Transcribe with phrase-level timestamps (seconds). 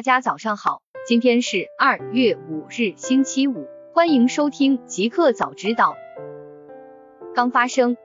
[0.00, 5.94] 大家早上好，今天是二月五日，星期五，欢迎收听极客早知道。
[7.34, 7.98] 刚发生，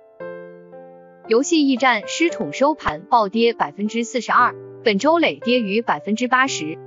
[1.30, 4.54] 游戏驿站失宠收盘暴跌百分之四十二，
[4.84, 6.78] 本周累跌逾百分之八十。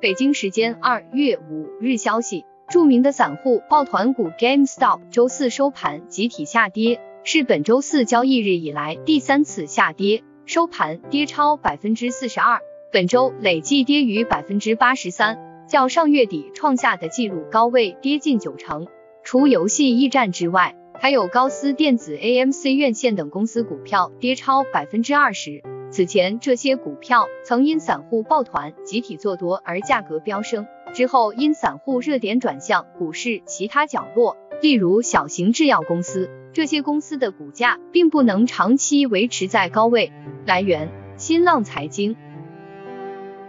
[0.00, 12.62] 北京时间二月五日消息，著名的散户抱团股 GameStop 周四收盘集体下跌，是本周四交易日以来第三次下跌，收盘跌超百分之四十二。
[12.92, 18.88] 本周累计跌逾百分之八十三，较上月底创下的纪录高位跌近九成。
[19.22, 25.62] 除游戏驿站之外，还有高斯电子、AMC 院线等公司股票跌超百分之二十。
[25.92, 40.12] 此前这些股票曾因散户抱团集体做多而价格飙升，之后因散户热点转向股市其他角落，例如小型制药公司，这些公司的股价并不能长期维持在高位。
[40.44, 42.16] 来源：新浪财经。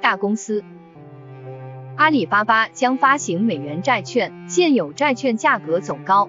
[0.02, 0.64] 大公司，
[1.96, 6.27] 阿里巴巴将发行美元债券，现有债券价格走高。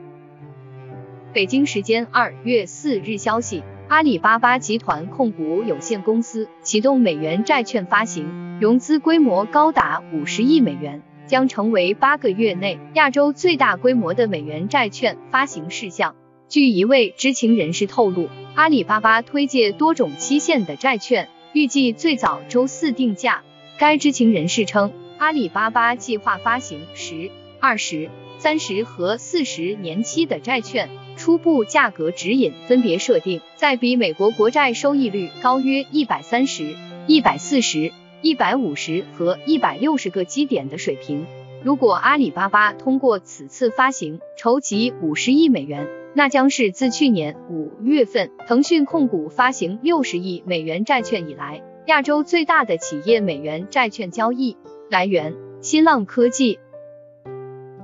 [1.32, 16.14] 北京时间二月四日消息，阿里巴巴集团控股有限公司启动美元债券发行，融资规模高达五十亿美元，将成为八个月内亚洲最大规模的美元债券发行事项。
[16.46, 23.42] 据一位知情人士透露，阿里巴巴推介多种期限的债券，预计最早周四定价。
[23.82, 36.76] 该知情人士称，阿里巴巴计划发行十、二十、三十和四十年期的债券，初步价格指引分别设定在比美国国债收益率高约一百三十、
[37.08, 41.26] 一百四十、一百五十和一百六十个基点的水平。
[41.64, 51.64] 如果阿里巴巴通过此次发行筹集五十亿美元，那将是自去年五月份腾讯控股发行六十亿美元债券以来。
[51.86, 54.56] 亚洲最大的企业美元债券交易
[54.88, 56.60] 来源：新浪科技。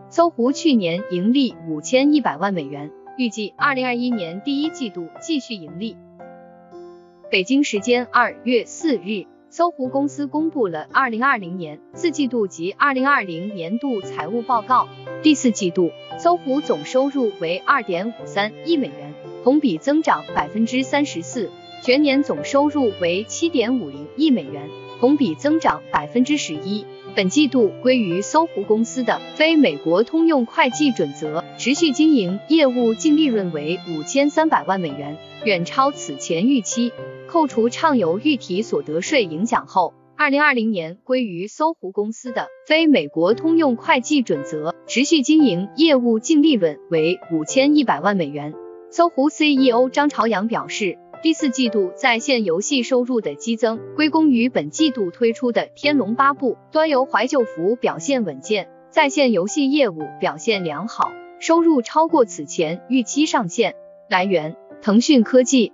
[0.09, 5.97] 搜狐去年盈利五千一百万美元，预计二零二一年第一季度继续盈利。
[7.29, 14.89] 北京时间二月四日，搜狐公司公布了二零二零年四季度及二零二零年度财务报告。
[15.25, 21.51] 第四季度，搜狐总收入为二点五三亿美元，同比增长百分之三十四。
[21.83, 24.69] 全年总收入为七点五零亿美元，
[25.01, 26.85] 同比增长百分之十一。
[27.15, 36.93] 本季度归于搜狐公司的非美国通用会计准则持续经营业务净利润为五千三百万美元，远超此前预期。
[37.27, 48.55] 扣除畅游预提所得税影响后，二零二零年归于搜狐公司的非美国通用会计准则持续经营业务净利润为五千一百万美元。
[48.91, 50.99] 搜狐 CEO 张朝阳表示。
[51.21, 63.75] 第四季度在线游戏收入的激增，归功于本季度推出的《天龙八部》端游怀旧服表现稳健，在线游戏业务表现良好，收入超过此前预期上限。
[64.09, 65.73] 来源：腾讯科技。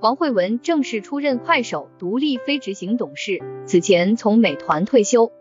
[0.00, 5.32] 王慧文正式出任快手独立非执行董事，此前从美团退休。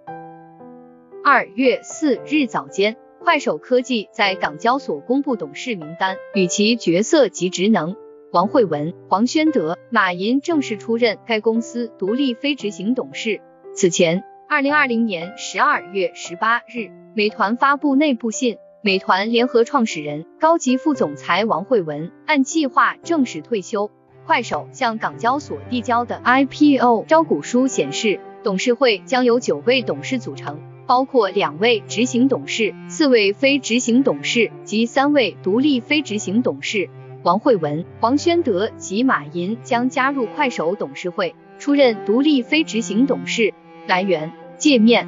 [1.23, 7.95] 二月四日早间，快手科技在港交所公布董事名单与其角色及职能。
[8.33, 13.41] 王慧文、黄宣德、马银正式出任该公司独立非执行董事。
[13.75, 23.91] 此前，二零二零年十二月十八日，美团发布内部信，美团联合创始人、高级副总裁王慧文按计划正式退休。
[24.25, 36.89] 快手向港交所递交的 IPO 招股书显示，董事会将由九位董事组成，包括两位执行董事、四位非执行董事及三位独立非执行董事。
[37.23, 43.53] 王慧文、黄宣德及马寅将加入快手董事会，出任独立非执行董事。
[43.87, 45.07] 来源：界面。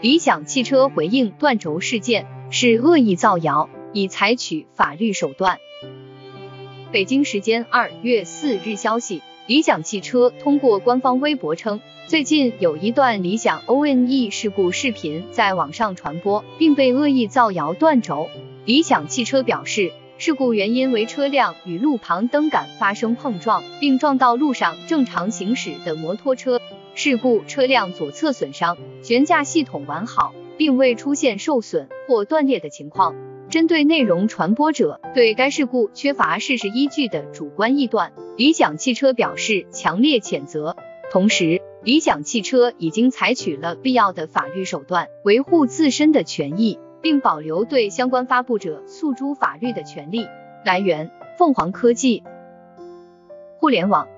[0.00, 5.58] 理想汽车回应断轴事件是恶意造谣，已采取法律手段。
[6.90, 18.30] 北京时间二月四日消息，理想汽车通过官方微博称，最近有一段理想 ONE 事故视频在网上传播，并被恶意造谣断轴。
[18.64, 19.92] 理想汽车表示。
[20.20, 26.60] 事故原因为车辆与路旁灯杆发生碰撞，并撞到路上正常行驶的摩托车。
[26.94, 33.14] 事故车辆左侧损伤，悬架系统完好，并未出现受损或断裂的情况。
[33.48, 40.76] 针对内容传播者对该事故缺乏事实依据的主观臆断，理想汽车表示强烈谴责。
[41.10, 46.78] 同时，理想汽车已经采取了必要的法律手段，维护自身的权益。
[47.02, 50.26] 并保留对相关发布者诉诸法律的权利。
[50.64, 52.22] 来源：凤凰科技。
[53.58, 54.08] 互联网。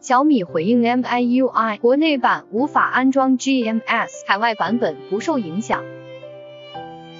[0.00, 5.82] 小米回应 MIUI 国内版无法安装 GMS，海外版本不受影响。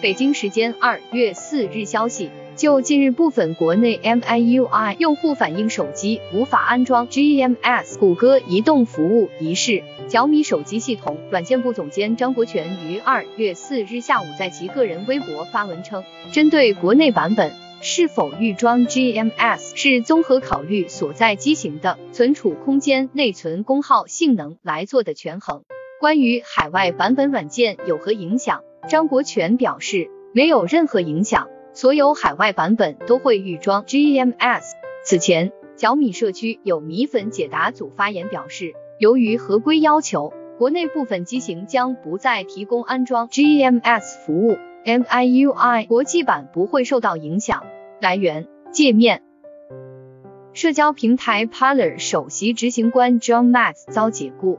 [0.01, 2.31] 北京时间二月四日消息。
[2.59, 16.03] 就近日部分国内 MIUI 用户反映手机无法安装 GMS 谷歌移动服务一事，小米手机系统软件部总监张国全于二月四日下午在其个人微博发文称，
[16.33, 25.63] 针对国内版本是否预装 GMS 是综合考虑所在机型的存储空间、内存功耗、性能来做的权衡。
[26.01, 31.47] 关于海外版本软件有何影响，张国全表示没有任何影响。
[31.81, 34.73] 所有海外版本都会预装 GMS。
[35.05, 47.63] 此前，小米社区有米粉解答组发言表示，由于合规要求，国内部分机型将不再提供安装 GMS 服务，MIUI 国际版不会受到影响。
[48.01, 49.23] 来源：界面。
[50.53, 54.59] 社交平台 Parler 首席执行官 John Matz 遭解雇。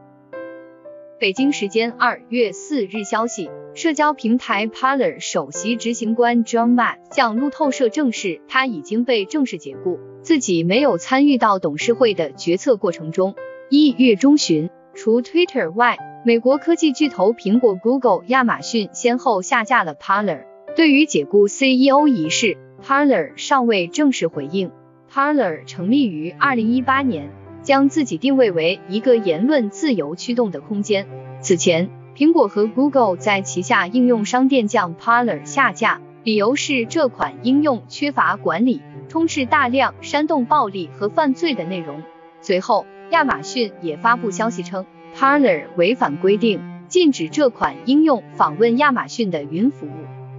[1.19, 3.50] 北京时间二月四日消息。
[3.75, 13.36] 社交平台 Parler 首席执行官 John Matt 向路透社证实，他已经被正式解雇，自己没有参与到董事会的决策过程中。
[13.69, 20.45] 一月中旬，除 Twitter 外，美国科技巨头苹果、Google、亚马逊先后下架了 Parler。
[20.77, 24.71] 对于解雇 CEO 一事，Parler 尚未正式回应。
[25.12, 27.30] Parler 成立于二零一八年，
[27.69, 31.06] 将自己定位为一个言论自由驱动的空间。
[31.39, 31.92] 此前。
[32.16, 42.01] 苹果和 Google 在旗下应用商店将 Parler 下架，理由是这款应用缺乏管理，充斥大量煽动暴力和犯罪的内容。
[42.42, 44.86] 随后，亚马逊也发布消息称
[45.16, 49.92] ，Parler 违反规定，禁止这款应用访问亚马逊的云服务。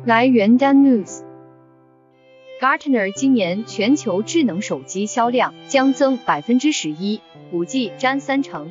[0.04, 1.29] 来源：Dan News。
[2.60, 7.22] Gartner 今年全球智能手机销量将增百分之十一，
[7.52, 8.70] 五 G 占三成。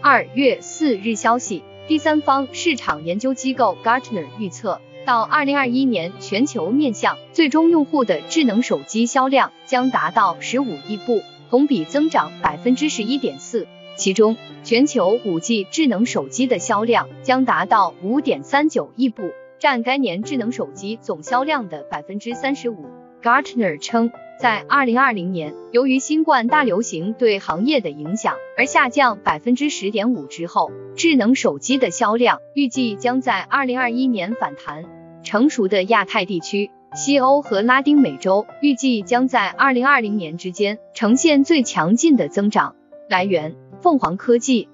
[0.00, 13.66] 二月四日消息，第三方市场研究机构 Gartner 预测，到二零二一年，全球面向最终用户的智能手机销量将达到十五亿部，同比增长百分之十一点四。
[13.96, 22.86] 其中，全球五 G 智能手机的销量将达到五点三九亿部，占该年智能手机总销量的百分之三十五。
[23.22, 24.10] Gartner 称。
[24.36, 34.84] 在二零二零年，由于新冠大流行对行业的影响而下降百分之十点五之后，智能手机的销量预计将在二零二一年反弹。
[35.22, 42.74] 成熟的亚太地区、西欧和拉丁美洲预计将在二零二零年之间呈现最强劲的增长。
[43.08, 44.68] 来源：凤凰科技。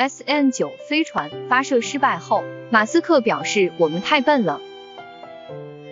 [0.00, 4.58] SN 九飞船发射失败后，马斯克表示：“我们太笨了。”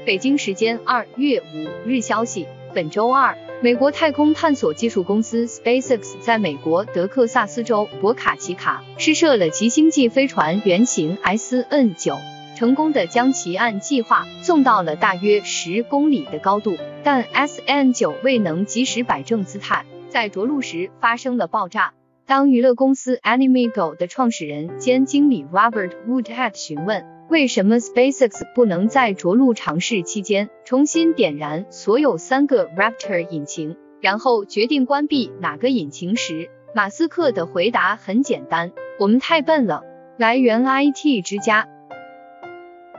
[0.06, 12.16] 北京时间二月五日消息，本周二，美国太空探索技术公司 SpaceX 在美国德克萨斯州博卡奇卡试射了其星际飞船原型 SN 九，
[12.56, 21.92] 成功的将其按计划送到了大约十公里的高度，但 SN 九未能及时摆正姿态，在着陆时发生了爆炸。
[22.28, 27.06] 当娱乐公司 Animego 的创始人兼经理 Robert Woodhead 询问。
[27.30, 39.84] 为什么 SpaceX 不能在着陆尝试期间重新点燃所有三个 Raptor 引擎，然后决定关闭哪个引擎时，马斯克的回答很简单：我们太笨了。
[40.18, 41.66] 来源：IT 之家。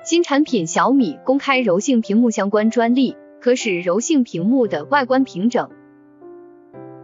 [0.04, 5.70] 新产品小米公开柔性屏幕相关专利，可使柔性屏幕的外观平整。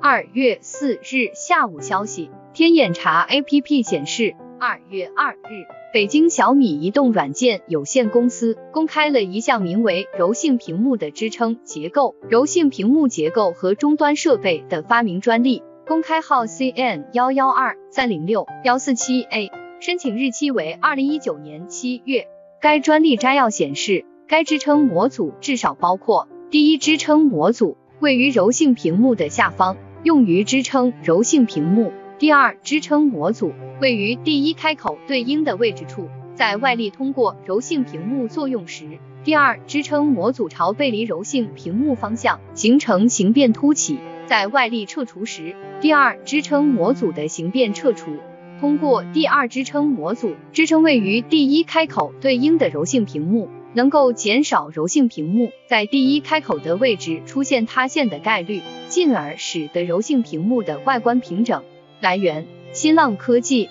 [0.07, 5.65] 二月四日下午消息，天眼查 APP 显示，二月二日。
[5.91, 22.27] 北京小米移动软件有限公司公开了一项名为“柔性屏幕”的支撑结构、柔性屏幕结构和终端设备的发明专利，公开号 CN 幺幺二三零六幺四七 A，申请日期为二零一九年七月。
[22.61, 31.91] 该专利摘要显示，该支撑模组至少包括第一支撑模组位于柔性屏幕的下方，用于支撑柔性屏幕。
[32.19, 38.85] 第二支撑模组位于第一开口对应的位置处，在外力通过柔性屏幕作用时，
[39.23, 43.97] 第二支撑模组朝背离柔性屏幕方向形成形变凸起，
[44.27, 48.11] 在外力撤除时，第二支撑模组的形变撤除。
[48.59, 58.61] 通过第二支撑模组支撑位于第一开口对应的柔性屏幕，能够减少柔性屏幕在第一开口的位置出现塌陷的概率，
[58.95, 61.65] 进而使得柔性屏幕的外观平整。
[61.99, 63.67] 来源：新浪科技。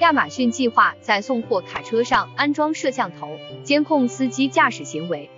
[0.00, 5.30] 亚马逊计划在送货卡车上安装摄像头，监控司机驾驶行为。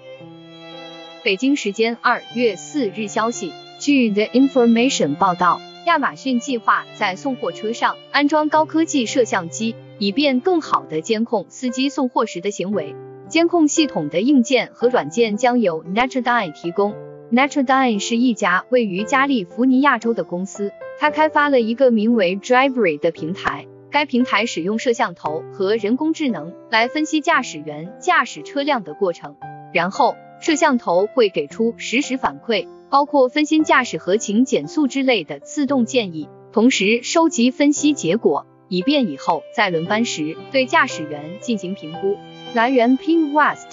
[1.23, 12.97] 北京时间二月四日消息，据 The Information 报道，亚马逊计划在送货车上安装高科技摄像机，以便更好地监控司机送货时的行为。
[13.29, 16.97] 监控系统的硬件和软件将由 Nature Eye 提供。
[17.33, 23.67] Naturdyne 是一家位于加利福尼亚州的公司，它开发了一个名为 Drivery 的平台。
[23.89, 29.37] 该平台使用摄像头和人工智能来分析驾驶员驾驶车辆的过程，
[29.73, 42.17] 然后摄像头会给出实时反馈，包括分心驾驶和请减速之类的自动建议，同时收集分析结果，以便以后在轮班时对驾驶员进行评估。
[42.55, 43.70] 来源 Ping West。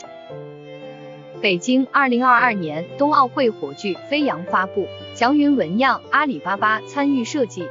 [1.40, 7.68] 北京2022年冬奥会火炬飞扬发布，祥云纹样，阿里巴巴参与设计。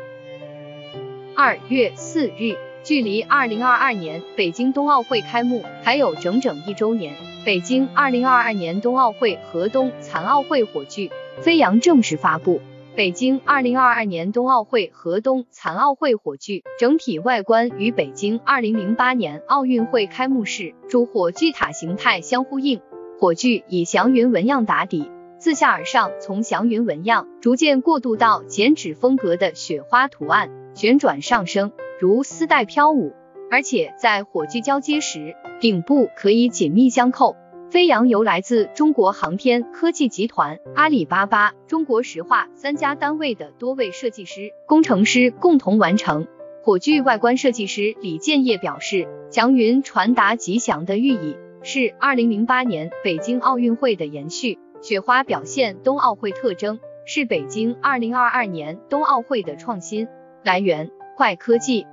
[1.34, 12.60] 二月四日，距离二零二二年北京冬奥会开幕还有整整一周年，北京二零二二年冬奥会河东残奥会火炬飞扬正式发布。
[12.94, 22.80] 北京二零二二年冬奥会河东残奥会火炬整体外观与北京二零零八年奥运会开幕式主火炬塔形态相呼应，
[23.18, 30.50] 火炬以祥云纹样打底，自下而上从祥云纹样逐渐过渡到剪纸风格的雪花图案。
[30.74, 33.14] 旋转上升，如丝带飘舞，
[33.50, 37.36] 而且在火炬交接时，顶部可以紧密相扣。
[37.70, 46.26] 飞扬由来自中国航天科技集团、阿里巴巴、中国石化三家单位的多位设计师、工程师共同完成。
[46.62, 54.58] 火炬外观设计师李建业表示，祥云传达吉祥的寓意，是二零零八年北京奥运会的延续。
[54.82, 60.06] 雪花表现冬奥会特征，是北京二零二二年冬奥会的创新。
[60.44, 61.86] 来源：快科技。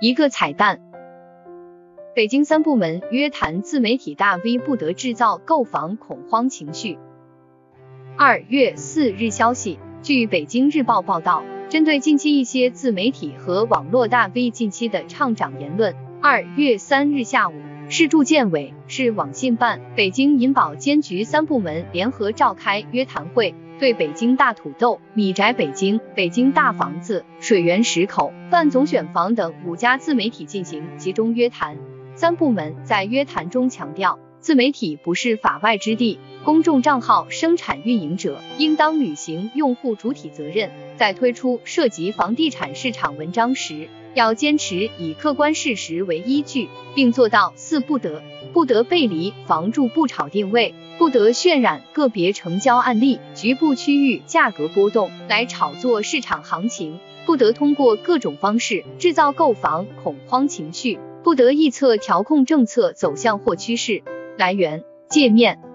[0.00, 0.80] 一个彩蛋：
[2.14, 6.98] 北京三部门约谈自媒体大 V 不得制造购房恐慌情绪。
[8.16, 17.54] 二月四日消息，据北京日报报道，针对近期一些自媒体和网络大 V 近期的唱涨言论，二月三日下午，
[17.88, 23.54] 市住建委、市网信办、北京银保监局三部门联合召开约谈会。
[23.78, 31.76] 对北京大土豆、米宅北京、北京大房子、水源石口、范总选房等五家自媒体进行集中约谈。
[32.14, 48.22] 三部门在约谈中强调，自媒体不是法外之地，公众账号生产运营者应当履行用户主体责任，在推出涉及房地产市场文章时，要坚持以客观事实为依据，并做到四不得：
[48.52, 50.72] 不得背离房住不炒定位。
[50.96, 64.04] 不得渲染个别成交案例、局部区域价格波动来炒作市场行情；不得通过各种方式制造购房恐慌情绪；不得臆测调控政策走向或趋势。
[64.36, 65.65] 来源：界面。